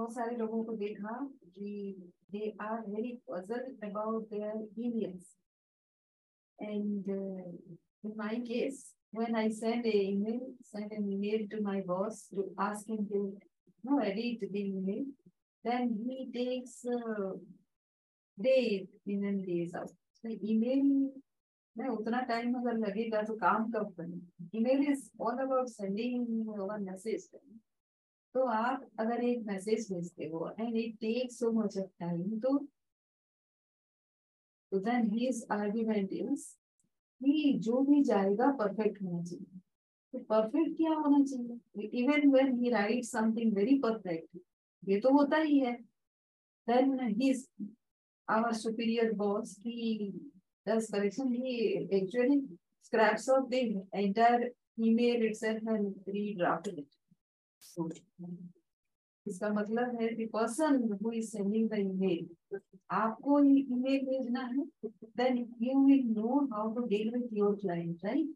[0.00, 1.14] बहुत सारे लोगों को देखा
[1.56, 1.70] कि
[3.26, 5.26] puzzled about their emails
[6.58, 7.48] and uh,
[8.04, 8.78] in my case
[9.12, 13.18] when I send a email send an email to my boss to ask him to
[13.18, 15.04] you know, edit the email
[15.64, 17.32] then he takes uh,
[18.38, 19.92] days in and days out
[20.22, 20.86] so email
[21.76, 26.82] में उतना time अगर लगेगा तो काम कब बने email is all about sending one
[26.84, 27.28] message
[28.34, 32.56] तो आप अगर एक मैसेज भेजते हो and it take so much of time तो
[34.72, 36.46] तो देन हिज आर्गुमेंट इज़
[37.20, 39.60] कि जो भी जाएगा परफेक्ट होना चाहिए।
[40.12, 41.88] तो परफेक्ट क्या होना चाहिए?
[42.02, 44.38] Even when he write something very perfect
[44.88, 45.72] ये तो होता ही है।
[46.68, 47.46] Then he is
[48.28, 50.12] our superior boss he
[50.66, 52.42] does correction, he actually
[52.82, 53.60] scraps off the
[53.92, 56.99] entire email itself and redrafted it.
[59.26, 62.58] इसका मतलब है कि पर्सन सेंडिंग द ईमेल
[62.90, 64.64] आपको ईमेल भेजना है
[65.16, 68.34] then you will know how to deal with your client right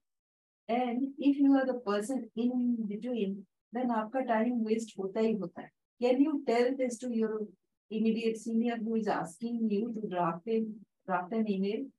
[0.69, 3.35] and if you are the person in between
[3.75, 5.69] then आपका time waste होता ही होता है।
[6.01, 7.47] Can you tell this to your
[7.91, 10.65] immediate senior who is asking you to draft an
[11.07, 11.91] draft an email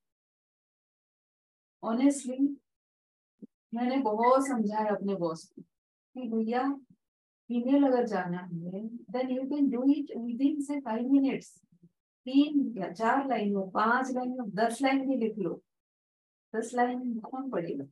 [1.83, 2.37] honestly
[3.73, 6.61] मैंने बहुत समझाया अपने boss को कि भैया
[7.49, 11.49] ईमेल अगर जाना है then you can do it within say five minutes
[12.25, 15.61] तीन या चार लाइन हो, पाँच लाइन हो, दस लाइन भी लिख लो।
[16.53, 17.85] दस लाइन कौन पड़ेगा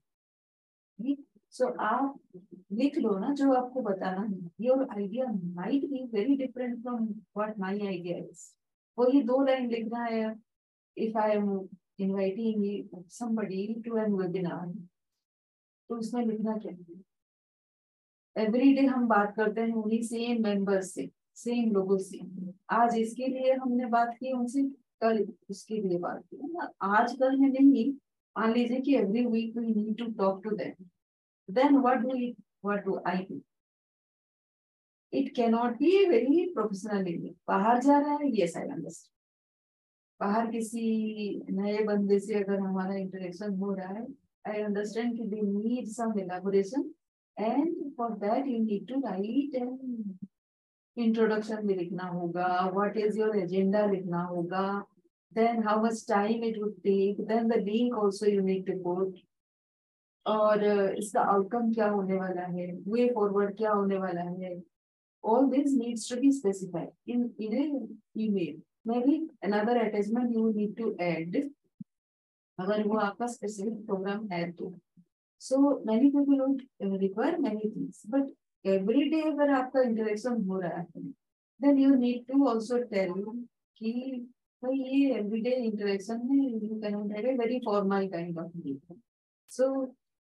[1.54, 2.20] सो आप
[2.72, 7.06] लिख लो ना जो आपको बताना है। Your idea might be very different from
[7.38, 8.44] what my idea is
[8.98, 10.36] वो ये दो लाइन लिखना है।
[10.98, 11.50] If I am
[12.00, 12.64] inviting
[13.10, 14.66] somebody to an webinar
[15.90, 17.02] तो उसमें लिखना क्या है?
[18.36, 22.20] एवरी डे हम बात करते हैं उन्हीं सेम मेंबर्स से सेम लोगों से।
[22.72, 24.64] आज इसके लिए हमने बात की, उनसे
[25.02, 27.92] कल उसके लिए बात की आज कल में नहीं,
[28.36, 30.86] मान लीजिए कि every week we need to talk to them
[31.50, 32.36] then what do it
[32.66, 33.42] what do I do
[35.14, 39.12] it cannot be a very professional बाहर जा रहा है यस आई अंडरस्टैंड
[40.20, 40.86] बाहर किसी
[41.52, 44.06] नए बंदे से अगर हमारा इंटरेक्शन हो रहा है
[44.46, 46.90] आई अंडरस्टैंड कि they need some elaboration
[47.38, 50.18] and for that you need to write and
[50.98, 54.68] introduction भी लिखना होगा। व्हाट इज़ योर एजेंडा लिखना होगा।
[55.36, 59.18] Then how much time it would take then the link also you need to put
[60.26, 60.64] और
[60.98, 62.72] इसका outcome क्या होने वाला है?
[62.88, 64.62] वे फॉरवर्ड क्या होने वाला है?
[65.24, 67.62] All this needs to be specified in in a
[68.24, 68.56] email
[68.86, 69.14] maybe
[69.48, 71.38] another attachment you need to add
[72.60, 74.68] अगर वो आपका स्पेसिफिक प्रोग्राम है तो।
[75.46, 76.62] So many people won't
[77.02, 78.32] require many things but
[78.66, 81.02] every day अगर आपका इंटरेक्शन हो रहा है
[81.60, 83.14] then you need to also tell
[83.78, 83.92] कि
[84.64, 89.00] भाई ये एवरीडे इंटरेक्शन में you very formal kind of meeting
[89.50, 89.70] so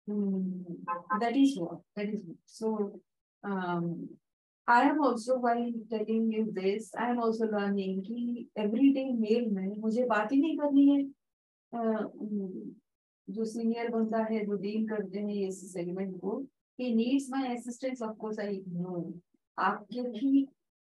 [0.08, 2.76] that is what that is so
[4.68, 9.76] I am also while telling you this, I am also learning कि everyday mail में
[9.80, 11.02] मुझे बात ही नहीं करनी है।
[13.28, 16.42] जो सीनियर बंदा है, जो डील करते हैं इस सेगमेंट को,
[16.78, 19.02] he needs my assistance, of course, I know.
[19.58, 20.46] आपके भी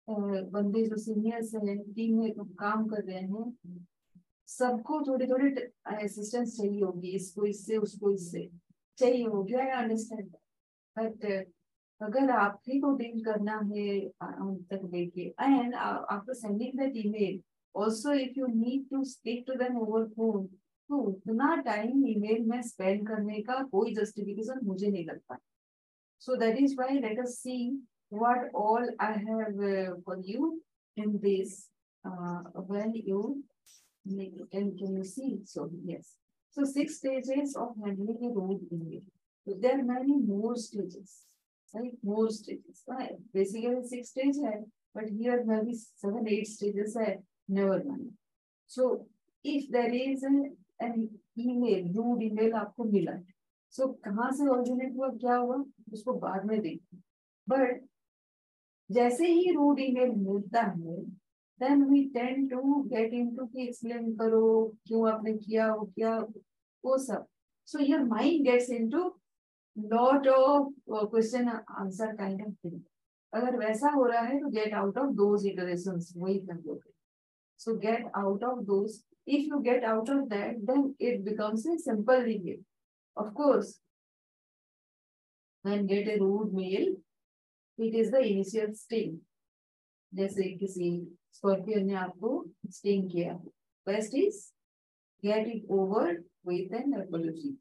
[0.08, 3.46] बंदे जो सीनियर्स हैं टीम में काम कर रहे हैं,
[4.48, 5.50] सबको थोड़ी थोड़ी
[5.96, 8.50] असिस्टेंस चाहिए होगी, इसको, इससे, उसको, इससे।
[8.98, 10.30] चाहिए होगी आई अंडरस्टैंड
[10.96, 11.26] बट
[12.02, 14.00] अगर आप ही को डील करना है
[14.72, 17.42] तक लेके। And after sending that email
[17.76, 20.50] also, if you need to speak to them over phone
[20.92, 25.38] तो उतना टाइम ईमेल में स्पेंड करने का कोई जस्टिफिकेशन मुझे नहीं लगता।
[26.22, 27.56] So that is why let us see
[28.14, 30.52] what all I have for you
[30.98, 31.54] in this
[32.04, 33.22] when you
[34.06, 36.16] can can you see so yes
[36.58, 39.00] so six stages of handling a rude email
[39.48, 41.20] तो there many more stages
[41.74, 42.86] right more stages
[43.36, 44.60] basically six stage है
[44.98, 47.16] but here maybe seven eight stages है
[47.52, 48.10] never man
[48.72, 48.90] so
[49.46, 50.26] if there is
[50.82, 51.08] and
[51.40, 53.24] email rude आपको मिला है।
[53.74, 55.64] सो कहा से originate हुआ, क्या हुआ,
[55.94, 56.98] उसको बाद में देखें।
[57.48, 57.82] बट
[58.90, 60.96] जैसे ही रूड ई मेल मिलता है
[61.62, 66.18] then we tend to get into की एक्सप्लेन करो, क्यों आपने किया, वो क्या,
[66.84, 67.26] वो सब।
[67.68, 69.04] So your mind gets into
[69.78, 72.80] not of question answer kind of thing
[73.34, 75.46] अगर वैसा हो रहा है तो गेट आउट ऑफ़ दोज
[76.18, 76.40] वही
[77.60, 81.78] so get out of those If you get out of that, then it becomes a
[81.78, 82.64] simple review.
[83.18, 83.80] Of course,
[85.66, 86.96] when get a rude mail,
[87.80, 89.20] it is the initial stage.
[90.14, 90.88] जैसे किसी
[91.34, 92.30] scorpion ने आपको
[92.78, 93.34] sting किया
[93.88, 94.40] best is
[95.24, 96.12] get it over
[96.48, 97.52] with an apology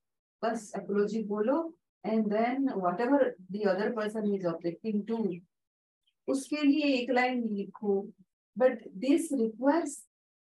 [0.43, 1.59] बस apology बोलो
[2.05, 2.69] and then
[3.01, 5.19] whatever the other person is objecting to
[6.29, 8.01] उसके लिए एक लाइन लिखो
[8.57, 9.97] but this requires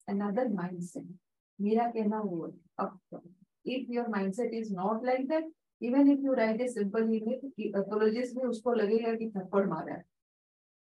[0.09, 1.17] another mindset
[1.59, 3.21] मेरा कहना वो अब
[3.65, 8.37] if your mindset is not like that even if you write a simple email apologist
[8.37, 10.05] भी उसको लगेगा कि थप्पड़ मारा है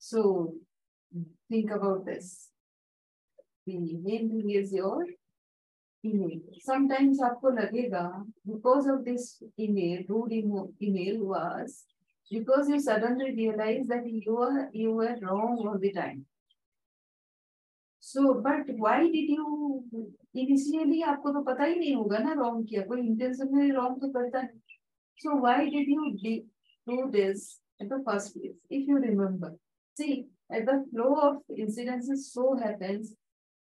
[0.02, 0.25] सो
[1.50, 2.26] think about this
[3.66, 3.76] the
[4.06, 4.96] main thing is your
[6.04, 8.02] email sometimes आपको लगेगा
[8.46, 9.28] because of this
[9.58, 10.34] email rude
[10.88, 11.78] email was
[12.31, 16.25] because you suddenly realize that you are you were wrong all the time
[18.08, 20.05] so but why did you
[20.37, 24.08] initially आपको तो पता ही नहीं होगा ना wrong किया, कोई इंटेंशन में रॉन्ग तो
[24.12, 24.58] करता नहीं।
[25.20, 26.10] So why did you
[26.87, 27.49] do this
[27.82, 29.56] at the first place if you remember
[29.96, 30.12] see
[30.52, 33.14] at the flow of incidences so happens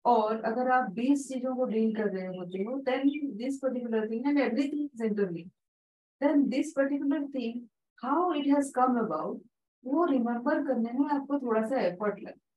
[0.04, 4.28] और अगर आप बीस चीज़ों को डील कर रहे होते हो then this particular thing
[4.28, 5.48] and everything is interlink
[6.20, 7.60] then this particular thing
[8.02, 9.42] how it has come about
[9.84, 12.51] वो रिमेम्बर करने में आपको थोड़ा सा एफर्ट लगता है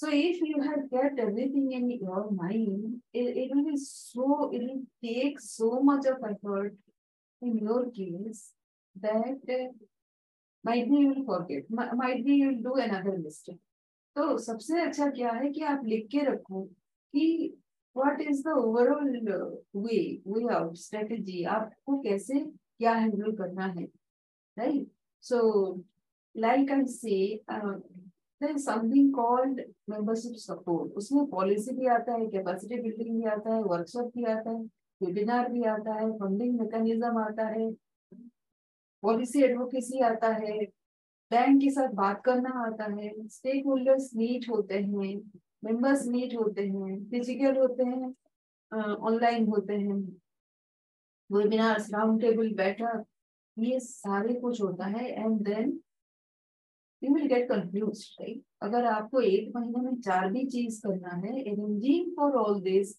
[0.00, 4.62] so if you have kept everything in your mind it, it will be so it
[4.66, 6.74] will take so much of effort
[7.42, 8.52] in your case
[8.96, 9.66] that uh,
[10.64, 11.64] might be you will forget
[12.02, 13.60] might be you will do another mistake
[14.16, 16.62] तो सबसे अच्छा क्या है कि आप लिख के रखो
[17.14, 17.26] कि
[17.96, 19.10] what is the overall
[19.76, 23.84] way way out strategy आपको कैसे क्या हैंडल करना है
[24.56, 24.88] राइट
[25.24, 25.40] सो
[26.34, 27.18] लाइक आई से
[28.40, 30.90] is something called membership support.
[30.96, 34.62] उसमें पॉलिसी भी आता है कैपेसिटी बिल्डिंग भी आता है वर्कशॉप भी आता है
[35.00, 37.70] वेबिनार भी आता है फंडिंग मैकेनिज्म आता है
[39.02, 40.64] पॉलिसी एडवोकेसी आता है
[41.30, 45.14] बैंक के साथ बात करना आता है स्टेक होल्डर्स मीट होते हैं
[45.64, 48.14] मेंबर्स मीट होते हैं फ़िज़िकल होते हैं
[48.72, 50.00] ऑनलाइन होते हैं
[51.30, 53.04] वेबिनार्स राउंड टेबल बैठक,
[53.56, 55.78] ये सारे कुछ होता है and then
[57.02, 61.40] you will get confuse right अगर आपको एक महीने में चार भी चीज़ करना है
[61.42, 62.98] arranging for all this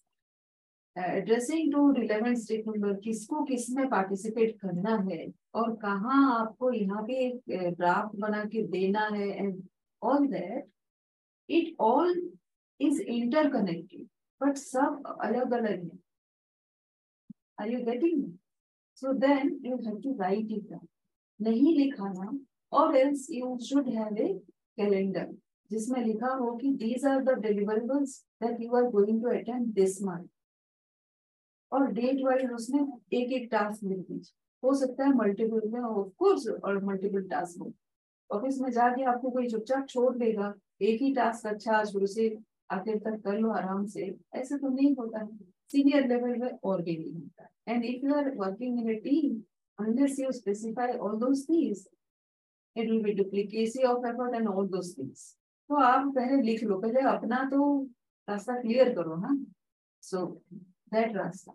[0.96, 7.74] addressing to relevant stakeholder किसको किसमें पार्टिसिपेट करना है, और कहाँ आपको यहाँ पे एक
[7.78, 9.62] ड्राफ्ट बना के देना है and
[10.02, 10.68] all that
[11.48, 12.14] it all
[12.80, 14.06] is interconnected
[14.40, 15.98] but सब अलग अलग है
[17.60, 18.24] are you getting
[19.02, 20.78] so then you have to write it
[21.40, 22.30] नहीं लिखाना
[22.72, 24.32] और else you should have a
[24.76, 25.34] calendar
[25.70, 30.02] जिसमें लिखा हो कि these are the deliverables that you are going to attend this
[30.02, 30.28] month
[31.72, 32.80] और डेट वाइज उसमें
[33.12, 34.32] एक एक टास्क लिख दीजिए।
[34.62, 37.72] हो सकता है मल्टीपल में ऑफ़ कोर्स और मल्टीपल टास्क हो।
[38.30, 40.52] ऑफ़िस में जाके आपको कोई चुपचाप छोड़ देगा,
[40.82, 42.36] एक ही टास्क अच्छा शुरू से,
[42.70, 45.28] आखिर तक कर लो आराम से। ऐसे तो नहीं होता। है
[45.72, 49.40] सीनियर लेवल में और भी नहीं होता। And if you are working in a team
[49.78, 51.78] unless you specify all those things
[52.76, 55.30] it will be duplicacy of effort and all those things
[55.70, 57.82] तो आप पहले लिख लो, पहले अपना तो
[58.28, 59.36] रास्ता क्लियर करो ना।
[60.02, 61.54] सो दैट रास्ता।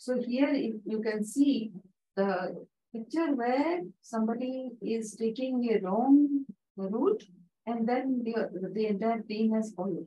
[0.00, 0.54] So here
[0.92, 1.72] you can see
[2.16, 4.52] the picture where somebody
[4.94, 7.22] is taking a wrong route
[7.68, 10.06] and then the entire team has follow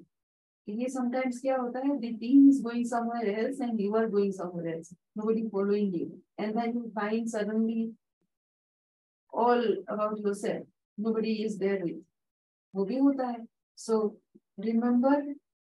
[0.67, 1.97] ये समटाइम्स क्या होता है?
[1.97, 6.07] The team is going somewhere else and you are going somewhere else nobody following you
[6.39, 7.85] and then you find suddenly
[9.32, 10.66] all about yourself
[10.98, 12.00] nobody is there with
[12.74, 13.46] वो भी होता है
[13.84, 13.96] so
[14.66, 15.14] remember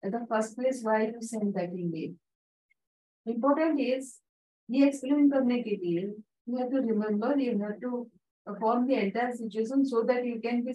[0.02, 2.12] at the first place why you send that email
[3.26, 4.10] important is
[4.74, 6.02] ये explain करने के लिए
[6.46, 8.06] you have to remember you have to
[8.60, 10.74] form the entire situation so that you can be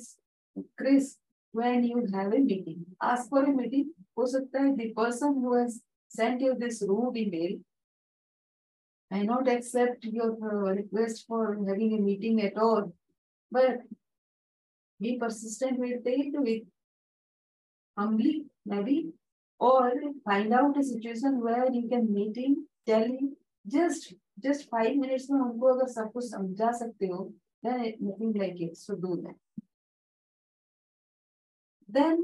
[0.81, 1.17] crisp
[1.51, 5.53] when you have a meeting ask for a meeting हो सकता है the person who
[5.53, 5.81] has
[6.19, 7.57] sent you this rude email
[9.11, 12.93] may not accept your uh, request for having a meeting at all
[13.51, 13.79] but
[14.99, 16.63] be persistent with it with
[17.97, 19.11] humbly maybe
[19.59, 19.91] or
[20.25, 23.35] find out a situation where you can meet him tell him
[23.67, 24.13] just
[24.45, 28.77] just five minutes में उनको अगर सब कुछ समझा सकते हो then nothing like it
[28.77, 29.35] so do that
[31.97, 32.21] then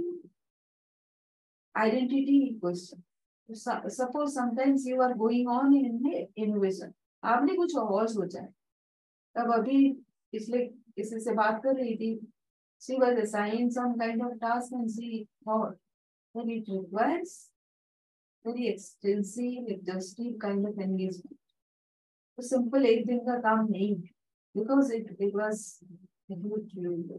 [1.75, 3.06] identity question so,
[3.54, 6.92] Suppose sometimes you are going on in innovation
[7.24, 8.48] आपने कुछ और सोचा है
[9.36, 9.92] तब अभी
[10.32, 10.58] पिछले
[10.96, 12.18] किसी से बात कर रही थी
[12.80, 15.74] she was assigned some kind of task and she thought
[16.34, 17.50] that it requires
[18.44, 21.36] very extensive, exhaustive kind of engagement.
[22.38, 23.94] तो सिंपल एक दिन का काम नहीं
[24.56, 25.82] it it was
[26.30, 26.72] a huge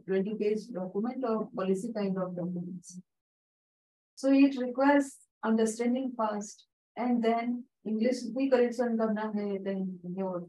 [0.07, 2.99] 20 page document or policy kind of documents.
[4.15, 10.42] So it requires understanding fast and then English be correction karna hai, then your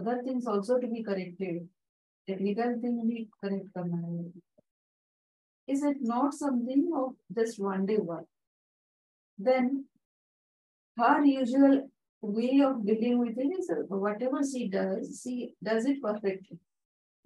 [0.00, 1.68] other things also to be corrected.
[2.28, 4.24] Technical thing be correct karna hai.
[5.68, 8.26] Is it not something of just one day work?
[9.38, 9.84] Then
[10.96, 11.88] her usual
[12.20, 16.58] way of dealing with it is whatever she does, she does it perfectly.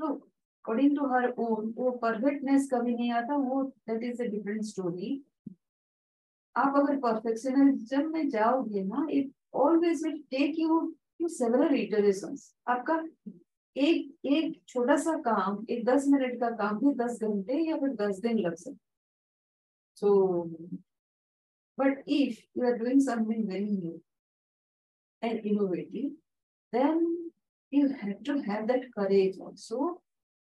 [0.01, 0.23] So
[0.63, 5.23] according to her own, वो perfectness कभी नहीं आता वो that is a different story.
[6.56, 10.80] आप अगर perfectionism में जाओगे ना it always will take you
[11.20, 12.96] to several iterations आपका
[13.76, 17.94] एक एक छोटा सा काम, एक दस मिनट का काम भी दस घंटे या फिर
[17.98, 18.80] दस दिन लग सकते
[19.98, 20.44] so
[21.78, 24.00] but if you are doing something very new
[25.22, 26.10] and innovative
[26.74, 27.06] then
[27.72, 29.90] you have to have that courage also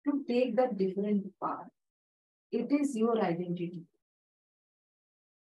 [0.07, 1.71] to take that different part
[2.53, 3.87] it is your identity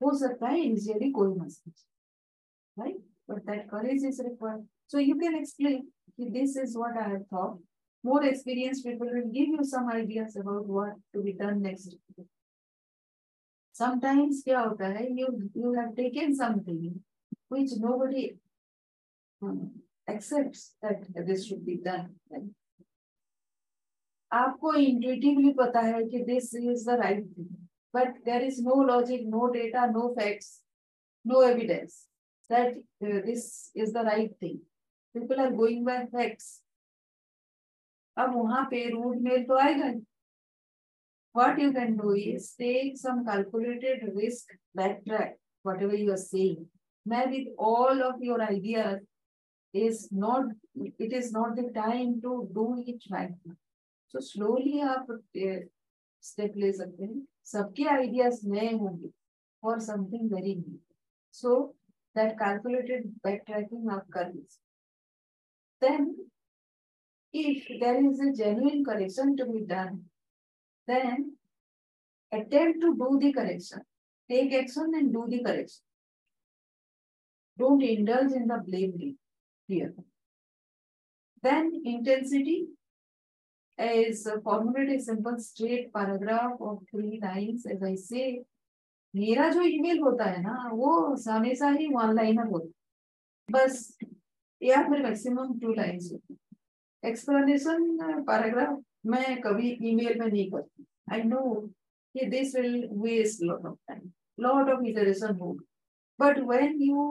[0.00, 1.84] हो सकता है इनिशियली कोई message
[2.76, 5.80] right but that courage is required so you can explain
[6.16, 7.60] कि this is what I have thought
[8.04, 12.22] more experience people will give you some ideas about what to be done next
[13.74, 15.26] sometimes क्या होता है you
[15.56, 16.94] you have taken something
[17.52, 18.24] which nobody
[20.10, 22.48] accepts that this should be done
[24.30, 29.27] आपको intuitively पता है कि this is the right thing but there is no logic
[29.27, 30.49] no data no facts
[31.25, 31.99] no evidence
[32.49, 32.83] that
[33.25, 33.45] this
[33.75, 34.57] is the right thing
[35.15, 36.59] people are going by facts
[38.17, 39.93] अब वहां पे root mail तो आएगा
[41.35, 45.31] what you can do is take some calculated risk backtrack
[45.65, 46.65] whatever you are saying
[47.05, 48.99] now with all of your ideas
[49.73, 50.45] is not
[51.05, 53.55] it is not the time to do it right now
[54.13, 55.07] so slowly आप
[56.20, 59.12] step ले सकते हैं सबके ideas नए होंगे
[59.62, 60.78] for something very new
[61.30, 61.54] so
[62.14, 64.60] that calculated backtracking आप कर लीजिए
[65.80, 66.06] then
[67.32, 69.98] if there is a genuine correction to be done
[70.88, 71.26] then
[72.32, 73.84] attempt to do the correction
[74.30, 75.84] take action and do the correction
[77.58, 79.18] don't indulge in the blame game
[79.66, 79.94] here.
[81.42, 82.66] Then intensity
[83.78, 88.44] is formulated a simple straight paragraph of three lines as I say.
[89.14, 90.90] मेरा जो email होता है ना वो
[91.28, 93.76] हमेशा ही one liner होता बस
[94.62, 96.36] या फिर मैक्सिमम टू लाइन्स होती
[97.02, 98.82] एक्सप्लेनेशन पैराग्राफ
[99.12, 101.40] मैं कभी ईमेल में नहीं करती आई नो
[102.14, 107.08] कि this will waste lot of time lot of iteration होगा but when you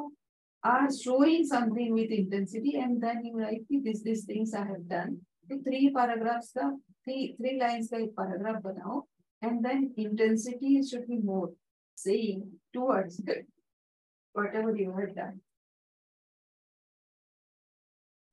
[0.64, 5.22] are showing something with intensity and then you write this these things I have done.
[5.50, 6.70] तो three paragraphs का
[7.04, 9.02] three three lines का एक paragraph बनाओ
[9.42, 11.56] and then intensity should be more
[11.98, 15.40] saying towards whatever you have done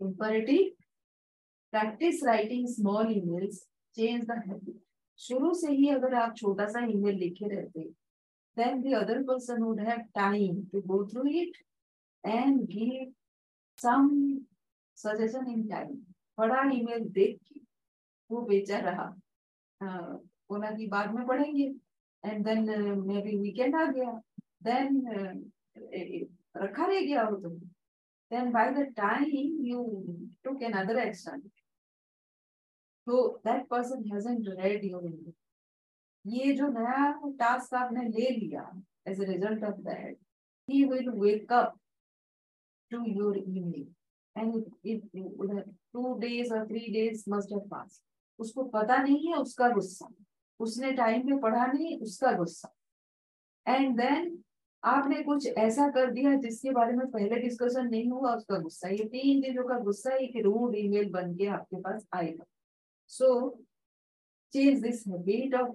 [0.00, 0.70] imperative
[1.72, 3.66] practice writing small emails
[3.96, 4.82] change the habit
[5.18, 7.92] शुरू से ही अगर आप छोटा सा ईमेल लिखे रहते,
[8.56, 11.56] then the other person would have time to go through it
[12.24, 13.08] and give
[13.78, 14.46] some
[14.98, 16.13] suggestion in time.
[16.38, 17.60] बड़ा email देख के
[18.30, 19.06] वो बेचा रहा।
[19.80, 21.72] बोला कि बाद में पढ़ेंगे।
[22.24, 22.70] And then
[23.06, 24.12] maybe weekend आ गया।
[24.64, 25.52] देन
[26.56, 27.58] रखा रह गया वो तुम
[28.30, 29.82] then by the time you
[30.44, 31.36] took another extra
[33.06, 35.32] तो that person hasn't read your email
[36.24, 38.70] ये जो नया टास्क आपने ले लिया
[39.08, 40.16] as a result of that
[40.68, 41.78] he will wake up
[42.90, 43.86] to your email
[44.36, 45.64] and if you उधर
[45.94, 48.00] टू डेज़ और three days must have pass
[48.38, 50.08] उसको पता नहीं है, उसका गुस्सा।
[50.60, 52.72] उसने टाइम पे पढ़ा नहीं, उसका गुस्सा।
[53.66, 54.38] एंड देन
[54.82, 59.04] आपने कुछ ऐसा कर दिया जिसके बारे में पहले डिस्कशन नहीं हुआ, उसका गुस्सा। ये
[59.04, 62.44] तीन चीज़ों का गुस्सा एक रूड ईमेल बन के आपके पास आएगा।
[63.10, 63.28] So
[64.54, 65.70] change this habit of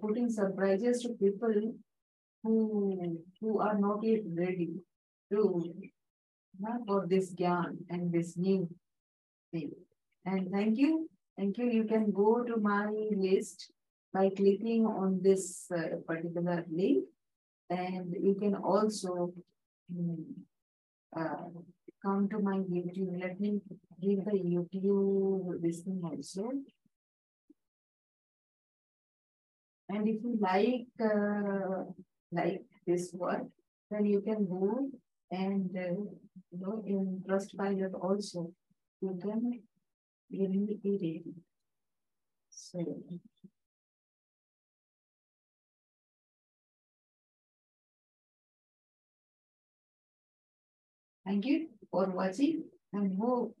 [0.00, 1.58] putting surprises to people
[2.44, 4.66] who are not yet ready
[5.30, 5.48] to
[6.86, 8.72] for this ज्ञान and this news
[9.52, 9.70] thing.
[10.24, 11.08] And thank you.
[11.36, 11.66] Thank you.
[11.70, 13.70] You can go to my list
[14.12, 17.04] by clicking on this uh, particular link.
[17.70, 19.32] And you can also
[19.90, 20.26] um,
[21.16, 21.48] uh,
[22.04, 23.20] come to my YouTube.
[23.20, 23.60] Let me
[24.00, 26.50] give the YouTube listing also.
[29.88, 31.84] And if you like uh,
[32.30, 33.46] like this work,
[33.90, 34.88] then you can go
[35.30, 36.00] and uh,
[36.50, 38.52] you know in Trustpilot also
[39.02, 41.34] really be ready.
[51.24, 53.56] Thank you for watching and hope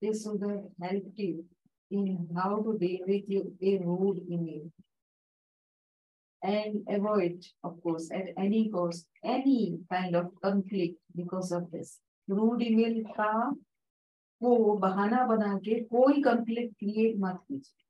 [0.00, 1.44] this would have helped you
[1.90, 4.70] in how to deal with you a rude email.
[6.42, 11.98] And avoid, of course, at any cost, any kind of conflict because of this.
[12.28, 13.02] Rude email
[14.40, 17.82] को बहाना बना के कोई complete create मत कीजिए।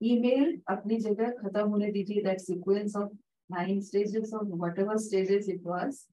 [0.00, 3.12] Email अपनी जगह खत्म होने दीजिए। That sequence of
[3.50, 6.04] nine stages of whatever stages it was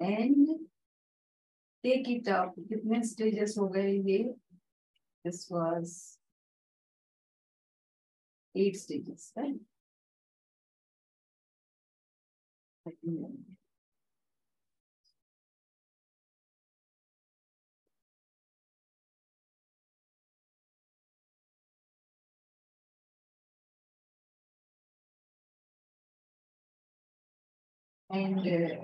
[0.00, 0.58] and
[1.84, 4.22] take it up कितने स्टेजेस हो गए ये?
[5.24, 5.96] This was
[8.54, 9.60] eight stages right
[28.14, 28.74] and uh,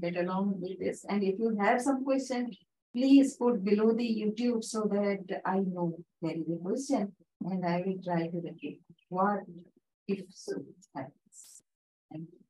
[0.00, 1.04] get along with this.
[1.08, 2.50] And if you have some question,
[2.94, 7.12] please put below the YouTube so that I know there is a question
[7.44, 9.40] and I will try to repeat what
[10.08, 10.54] if so
[10.94, 11.62] happens.
[12.10, 12.43] Thank you.